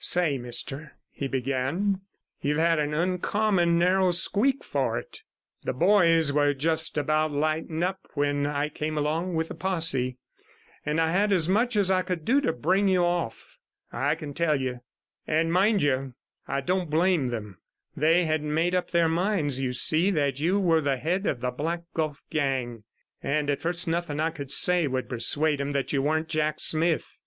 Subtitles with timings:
[0.03, 2.01] 'Say, mister,' he began,
[2.41, 5.21] 'you've had an uncommon narrow squeak for it.
[5.63, 10.17] The boys were just about lighting up when I came along with the posse,
[10.83, 13.59] and I had as much as I could do to bring you off,
[13.91, 14.79] I can tell you.
[15.27, 16.15] And, mind you,
[16.47, 17.59] I don't blame them;
[17.95, 21.51] they had made up their minds, you see, that you were the head of the
[21.51, 22.85] Black Gulf gang,
[23.21, 27.19] and at first nothing I could say would persuade them you weren't Jack Smith.